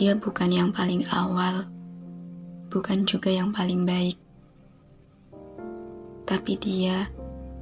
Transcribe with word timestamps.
Dia 0.00 0.16
bukan 0.16 0.48
yang 0.48 0.72
paling 0.72 1.04
awal, 1.12 1.68
bukan 2.72 3.04
juga 3.04 3.28
yang 3.28 3.52
paling 3.52 3.84
baik. 3.84 4.16
Tapi 6.24 6.56
dia 6.56 7.04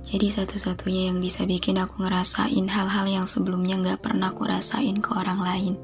jadi 0.06 0.30
satu-satunya 0.30 1.10
yang 1.10 1.18
bisa 1.18 1.42
bikin 1.42 1.82
aku 1.82 2.06
ngerasain 2.06 2.70
hal-hal 2.70 3.06
yang 3.10 3.26
sebelumnya 3.26 3.82
gak 3.82 4.06
pernah 4.06 4.30
aku 4.30 4.46
rasain 4.46 5.02
ke 5.02 5.10
orang 5.18 5.42
lain. 5.42 5.74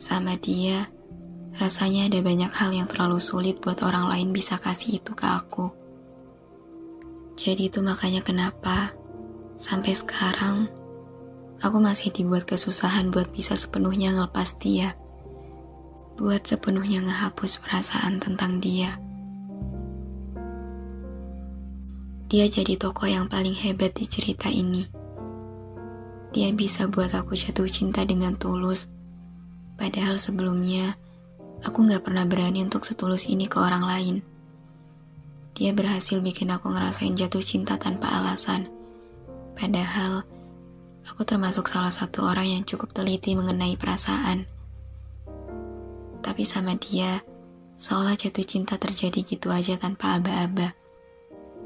Sama 0.00 0.40
dia, 0.40 0.88
rasanya 1.60 2.08
ada 2.08 2.24
banyak 2.24 2.56
hal 2.56 2.72
yang 2.72 2.88
terlalu 2.88 3.20
sulit 3.20 3.60
buat 3.60 3.84
orang 3.84 4.08
lain 4.08 4.32
bisa 4.32 4.56
kasih 4.56 5.04
itu 5.04 5.12
ke 5.12 5.28
aku. 5.28 5.68
Jadi 7.36 7.68
itu 7.68 7.84
makanya 7.84 8.24
kenapa 8.24 8.96
sampai 9.60 9.92
sekarang 9.92 10.79
aku 11.60 11.76
masih 11.76 12.08
dibuat 12.08 12.48
kesusahan 12.48 13.12
buat 13.12 13.28
bisa 13.32 13.52
sepenuhnya 13.52 14.16
ngelepas 14.16 14.56
dia. 14.56 14.96
Buat 16.16 16.48
sepenuhnya 16.48 17.04
ngehapus 17.04 17.60
perasaan 17.60 18.20
tentang 18.20 18.60
dia. 18.60 18.96
Dia 22.30 22.46
jadi 22.46 22.78
tokoh 22.80 23.10
yang 23.10 23.26
paling 23.28 23.56
hebat 23.56 23.92
di 23.96 24.06
cerita 24.08 24.48
ini. 24.48 24.86
Dia 26.30 26.54
bisa 26.54 26.86
buat 26.86 27.10
aku 27.10 27.34
jatuh 27.34 27.66
cinta 27.66 28.06
dengan 28.06 28.38
tulus. 28.38 28.86
Padahal 29.74 30.14
sebelumnya, 30.14 30.94
aku 31.66 31.90
gak 31.90 32.06
pernah 32.06 32.22
berani 32.22 32.62
untuk 32.62 32.86
setulus 32.86 33.26
ini 33.26 33.50
ke 33.50 33.58
orang 33.58 33.82
lain. 33.82 34.16
Dia 35.58 35.74
berhasil 35.74 36.22
bikin 36.22 36.54
aku 36.54 36.70
ngerasain 36.70 37.18
jatuh 37.18 37.42
cinta 37.42 37.74
tanpa 37.74 38.06
alasan. 38.14 38.70
Padahal, 39.58 40.22
Aku 41.10 41.26
termasuk 41.26 41.66
salah 41.66 41.90
satu 41.90 42.22
orang 42.22 42.46
yang 42.46 42.62
cukup 42.62 42.94
teliti 42.94 43.34
mengenai 43.34 43.74
perasaan. 43.74 44.46
Tapi 46.22 46.42
sama 46.46 46.78
dia, 46.78 47.18
seolah 47.74 48.14
jatuh 48.14 48.46
cinta 48.46 48.78
terjadi 48.78 49.26
gitu 49.26 49.50
aja 49.50 49.74
tanpa 49.74 50.20
aba-aba. 50.20 50.76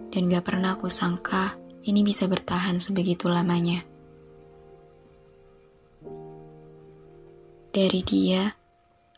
Dan 0.08 0.30
gak 0.30 0.48
pernah 0.48 0.78
aku 0.78 0.88
sangka 0.88 1.58
ini 1.84 2.00
bisa 2.00 2.24
bertahan 2.24 2.80
sebegitu 2.80 3.28
lamanya. 3.28 3.84
Dari 7.74 8.00
dia, 8.06 8.54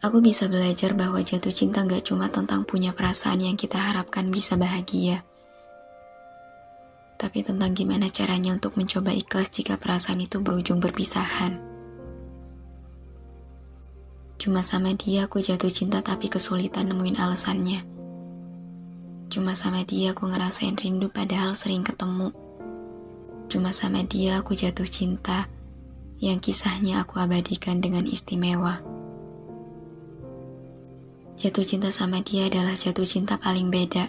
aku 0.00 0.24
bisa 0.24 0.48
belajar 0.48 0.96
bahwa 0.96 1.20
jatuh 1.20 1.52
cinta 1.52 1.84
gak 1.84 2.08
cuma 2.08 2.32
tentang 2.32 2.64
punya 2.64 2.96
perasaan 2.96 3.44
yang 3.44 3.54
kita 3.54 3.76
harapkan 3.76 4.32
bisa 4.32 4.56
bahagia 4.56 5.22
tapi 7.16 7.40
tentang 7.40 7.72
gimana 7.72 8.12
caranya 8.12 8.52
untuk 8.52 8.76
mencoba 8.76 9.16
ikhlas 9.16 9.48
jika 9.48 9.80
perasaan 9.80 10.20
itu 10.20 10.38
berujung 10.44 10.78
berpisahan. 10.78 11.56
Cuma 14.36 14.60
sama 14.60 14.92
dia 14.92 15.24
aku 15.24 15.40
jatuh 15.40 15.72
cinta 15.72 16.04
tapi 16.04 16.28
kesulitan 16.28 16.92
nemuin 16.92 17.16
alasannya. 17.16 17.80
Cuma 19.32 19.56
sama 19.56 19.82
dia 19.82 20.14
aku 20.14 20.28
ngerasain 20.28 20.76
rindu 20.76 21.10
padahal 21.10 21.56
sering 21.56 21.82
ketemu. 21.82 22.30
Cuma 23.48 23.72
sama 23.72 24.04
dia 24.04 24.38
aku 24.38 24.54
jatuh 24.54 24.86
cinta 24.86 25.48
yang 26.20 26.38
kisahnya 26.38 27.02
aku 27.02 27.18
abadikan 27.18 27.80
dengan 27.80 28.04
istimewa. 28.04 28.84
Jatuh 31.36 31.64
cinta 31.64 31.88
sama 31.90 32.20
dia 32.22 32.46
adalah 32.46 32.76
jatuh 32.76 33.04
cinta 33.04 33.40
paling 33.40 33.72
beda. 33.72 34.08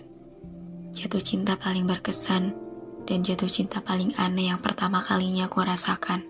Jatuh 0.95 1.23
cinta 1.23 1.57
paling 1.57 1.87
berkesan 1.87 2.66
dan 3.07 3.23
jatuh 3.23 3.47
cinta 3.47 3.79
paling 3.79 4.11
aneh 4.19 4.51
yang 4.51 4.59
pertama 4.59 4.99
kalinya 4.99 5.47
aku 5.47 5.63
rasakan. 5.63 6.27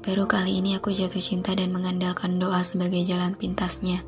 Baru 0.00 0.24
kali 0.28 0.60
ini 0.60 0.76
aku 0.76 0.92
jatuh 0.92 1.20
cinta 1.20 1.56
dan 1.56 1.72
mengandalkan 1.72 2.36
doa 2.36 2.60
sebagai 2.64 3.00
jalan 3.04 3.36
pintasnya. 3.36 4.04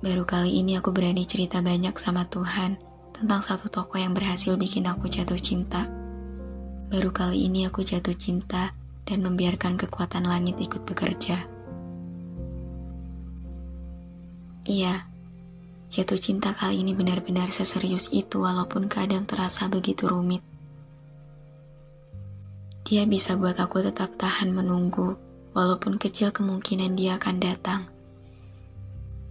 Baru 0.00 0.24
kali 0.24 0.62
ini 0.62 0.78
aku 0.78 0.94
berani 0.94 1.26
cerita 1.26 1.60
banyak 1.60 1.94
sama 1.98 2.26
Tuhan 2.26 2.80
tentang 3.14 3.44
satu 3.44 3.68
tokoh 3.68 4.00
yang 4.00 4.16
berhasil 4.16 4.56
bikin 4.56 4.88
aku 4.88 5.06
jatuh 5.06 5.38
cinta. 5.38 5.86
Baru 6.90 7.14
kali 7.14 7.46
ini 7.46 7.68
aku 7.68 7.86
jatuh 7.86 8.16
cinta 8.16 8.74
dan 9.06 9.22
membiarkan 9.22 9.78
kekuatan 9.78 10.26
langit 10.26 10.58
ikut 10.58 10.82
bekerja. 10.82 11.38
Iya, 14.66 15.06
Jatuh 15.90 16.22
cinta 16.22 16.54
kali 16.54 16.86
ini 16.86 16.94
benar-benar 16.94 17.50
seserius 17.50 18.14
itu 18.14 18.38
walaupun 18.38 18.86
kadang 18.86 19.26
terasa 19.26 19.66
begitu 19.66 20.06
rumit. 20.06 20.38
Dia 22.86 23.10
bisa 23.10 23.34
buat 23.34 23.58
aku 23.58 23.82
tetap 23.82 24.14
tahan 24.14 24.54
menunggu 24.54 25.18
walaupun 25.50 25.98
kecil 25.98 26.30
kemungkinan 26.30 26.94
dia 26.94 27.18
akan 27.18 27.36
datang. 27.42 27.90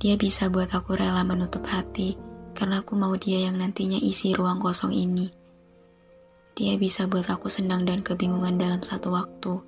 Dia 0.04 0.20
bisa 0.20 0.52
buat 0.52 0.68
aku 0.76 1.00
rela 1.00 1.24
menutup 1.24 1.64
hati 1.64 2.20
karena 2.52 2.84
aku 2.84 3.00
mau 3.00 3.16
dia 3.16 3.48
yang 3.48 3.56
nantinya 3.56 3.96
isi 3.96 4.36
ruang 4.36 4.60
kosong 4.60 4.92
ini. 4.92 5.32
Dia 6.60 6.76
bisa 6.76 7.08
buat 7.08 7.32
aku 7.32 7.48
senang 7.48 7.88
dan 7.88 8.04
kebingungan 8.04 8.60
dalam 8.60 8.84
satu 8.84 9.16
waktu. 9.16 9.64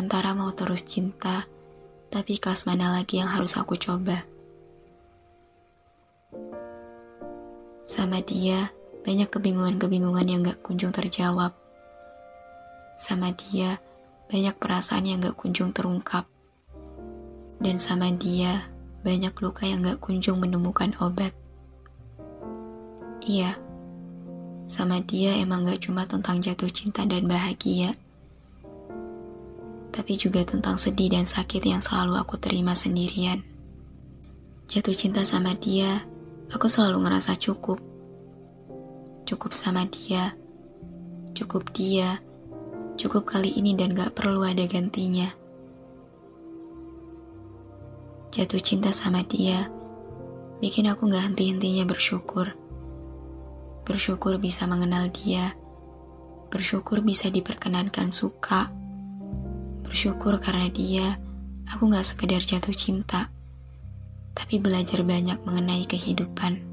Antara 0.00 0.32
mau 0.32 0.48
terus 0.56 0.80
cinta, 0.80 1.44
tapi 2.08 2.40
kelas 2.40 2.64
mana 2.64 2.88
lagi 2.88 3.20
yang 3.20 3.28
harus 3.28 3.52
aku 3.60 3.76
coba. 3.76 4.29
Sama 7.90 8.22
dia, 8.22 8.70
banyak 9.02 9.26
kebingungan-kebingungan 9.34 10.22
yang 10.30 10.46
gak 10.46 10.62
kunjung 10.62 10.94
terjawab. 10.94 11.58
Sama 12.94 13.34
dia, 13.34 13.82
banyak 14.30 14.54
perasaan 14.62 15.10
yang 15.10 15.18
gak 15.18 15.34
kunjung 15.34 15.74
terungkap. 15.74 16.22
Dan 17.58 17.82
sama 17.82 18.14
dia, 18.14 18.70
banyak 19.02 19.34
luka 19.42 19.66
yang 19.66 19.82
gak 19.82 19.98
kunjung 19.98 20.38
menemukan 20.38 20.94
obat. 21.02 21.34
Iya, 23.26 23.58
sama 24.70 25.02
dia 25.02 25.34
emang 25.42 25.66
gak 25.66 25.82
cuma 25.82 26.06
tentang 26.06 26.38
jatuh 26.38 26.70
cinta 26.70 27.02
dan 27.02 27.26
bahagia, 27.26 27.98
tapi 29.90 30.14
juga 30.14 30.46
tentang 30.46 30.78
sedih 30.78 31.10
dan 31.10 31.26
sakit 31.26 31.66
yang 31.66 31.82
selalu 31.82 32.22
aku 32.22 32.38
terima 32.38 32.70
sendirian. 32.78 33.42
Jatuh 34.70 34.94
cinta 34.94 35.26
sama 35.26 35.58
dia 35.58 36.06
Aku 36.50 36.66
selalu 36.66 37.06
ngerasa 37.06 37.38
cukup. 37.38 37.78
Cukup 39.22 39.54
sama 39.54 39.86
dia. 39.86 40.34
Cukup 41.30 41.70
dia. 41.70 42.18
Cukup 42.98 43.22
kali 43.22 43.54
ini 43.54 43.78
dan 43.78 43.94
gak 43.94 44.18
perlu 44.18 44.42
ada 44.42 44.66
gantinya. 44.66 45.30
Jatuh 48.34 48.62
cinta 48.62 48.90
sama 48.90 49.22
dia 49.22 49.70
bikin 50.60 50.92
aku 50.92 51.08
gak 51.08 51.32
henti-hentinya 51.32 51.88
bersyukur. 51.88 52.52
Bersyukur 53.88 54.36
bisa 54.36 54.68
mengenal 54.68 55.08
dia. 55.08 55.56
Bersyukur 56.52 57.00
bisa 57.00 57.32
diperkenankan 57.32 58.12
suka. 58.12 58.68
Bersyukur 59.86 60.36
karena 60.38 60.68
dia, 60.68 61.16
aku 61.66 61.88
gak 61.88 62.06
sekedar 62.06 62.44
jatuh 62.44 62.76
cinta 62.76 63.32
tapi 64.34 64.62
belajar 64.62 65.02
banyak 65.02 65.38
mengenai 65.42 65.84
kehidupan. 65.86 66.70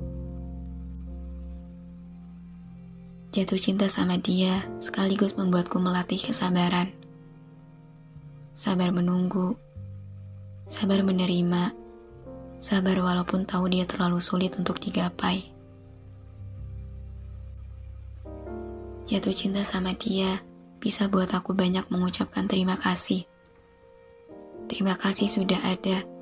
Jatuh 3.38 3.60
cinta 3.62 3.86
sama 3.86 4.18
dia 4.18 4.66
sekaligus 4.82 5.38
membuatku 5.38 5.78
melatih 5.78 6.18
kesabaran. 6.18 6.90
Sabar 8.58 8.90
menunggu, 8.90 9.54
sabar 10.66 11.06
menerima, 11.06 11.70
sabar 12.58 12.98
walaupun 12.98 13.46
tahu 13.46 13.70
dia 13.70 13.86
terlalu 13.86 14.18
sulit 14.18 14.58
untuk 14.58 14.82
digapai. 14.82 15.54
Jatuh 19.06 19.38
cinta 19.38 19.62
sama 19.62 19.94
dia 19.94 20.42
bisa 20.82 21.06
buat 21.06 21.30
aku 21.30 21.54
banyak 21.54 21.86
mengucapkan 21.94 22.50
terima 22.50 22.74
kasih. 22.76 23.30
Terima 24.66 24.98
kasih 24.98 25.30
sudah 25.30 25.62
ada 25.62 26.17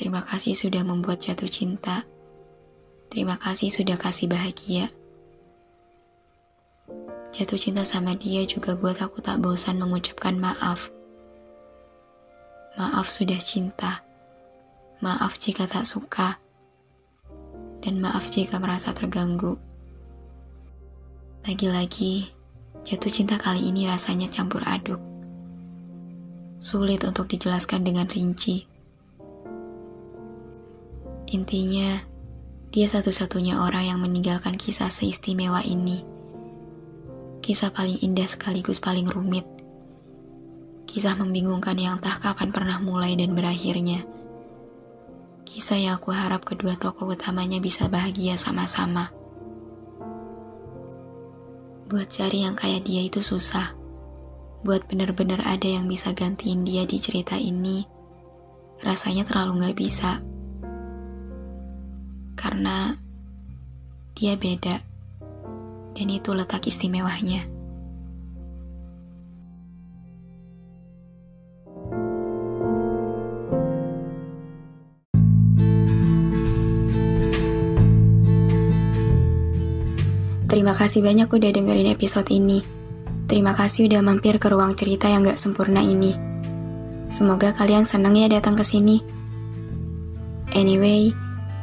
Terima 0.00 0.24
kasih 0.24 0.56
sudah 0.56 0.80
membuat 0.80 1.20
jatuh 1.20 1.44
cinta. 1.44 2.08
Terima 3.12 3.36
kasih 3.36 3.68
sudah 3.68 4.00
kasih 4.00 4.32
bahagia. 4.32 4.88
Jatuh 7.36 7.60
cinta 7.60 7.84
sama 7.84 8.16
dia 8.16 8.48
juga 8.48 8.72
buat 8.72 8.96
aku 8.96 9.20
tak 9.20 9.44
bosan 9.44 9.76
mengucapkan 9.76 10.40
maaf. 10.40 10.88
Maaf 12.80 13.12
sudah 13.12 13.36
cinta. 13.44 14.00
Maaf 15.04 15.36
jika 15.36 15.68
tak 15.68 15.84
suka. 15.84 16.40
Dan 17.84 18.00
maaf 18.00 18.24
jika 18.32 18.56
merasa 18.56 18.96
terganggu. 18.96 19.60
Lagi-lagi, 21.44 22.32
jatuh 22.88 23.12
cinta 23.12 23.36
kali 23.36 23.68
ini 23.68 23.84
rasanya 23.84 24.32
campur 24.32 24.64
aduk. 24.64 25.04
Sulit 26.56 27.04
untuk 27.04 27.28
dijelaskan 27.28 27.84
dengan 27.84 28.08
rinci. 28.08 28.79
Intinya, 31.30 32.02
dia 32.74 32.86
satu-satunya 32.90 33.62
orang 33.62 33.86
yang 33.86 33.98
meninggalkan 34.02 34.58
kisah 34.58 34.90
seistimewa 34.90 35.62
ini 35.62 36.10
Kisah 37.40 37.72
paling 37.72 37.96
indah 38.04 38.28
sekaligus 38.28 38.76
paling 38.76 39.08
rumit. 39.08 39.48
Kisah 40.84 41.16
membingungkan 41.16 41.72
yang 41.80 41.96
tak 41.96 42.20
kapan 42.20 42.52
pernah 42.52 42.76
mulai 42.84 43.16
dan 43.16 43.32
berakhirnya. 43.32 44.04
Kisah 45.48 45.80
yang 45.80 45.96
aku 45.96 46.12
harap 46.12 46.44
kedua 46.44 46.76
tokoh 46.76 47.08
utamanya 47.08 47.56
bisa 47.56 47.88
bahagia 47.88 48.36
sama-sama. 48.36 49.08
Buat 51.88 52.12
cari 52.12 52.44
yang 52.44 52.54
kayak 52.54 52.84
dia 52.84 53.08
itu 53.08 53.24
susah. 53.24 53.72
Buat 54.60 54.84
bener-bener 54.86 55.40
ada 55.40 55.64
yang 55.66 55.88
bisa 55.88 56.12
gantiin 56.12 56.62
dia 56.62 56.84
di 56.84 57.00
cerita 57.00 57.40
ini, 57.40 57.88
rasanya 58.84 59.24
terlalu 59.24 59.64
gak 59.64 59.76
bisa. 59.80 60.20
Karena 62.40 62.96
dia 64.16 64.32
beda 64.40 64.80
dan 65.92 66.08
itu 66.08 66.32
letak 66.32 66.64
istimewanya. 66.64 67.44
Terima 80.50 80.74
kasih 80.74 81.04
banyak 81.04 81.28
udah 81.30 81.50
dengerin 81.54 81.92
episode 81.92 82.26
ini. 82.32 82.64
Terima 83.30 83.54
kasih 83.54 83.86
udah 83.86 84.02
mampir 84.02 84.40
ke 84.42 84.50
ruang 84.50 84.74
cerita 84.74 85.06
yang 85.06 85.22
gak 85.22 85.38
sempurna 85.38 85.78
ini. 85.78 86.18
Semoga 87.06 87.54
kalian 87.54 87.86
senang 87.86 88.18
ya 88.18 88.26
datang 88.26 88.58
ke 88.58 88.66
sini. 88.66 88.98
Anyway, 90.50 91.14